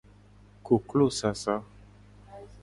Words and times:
Koklosasa. 0.65 1.55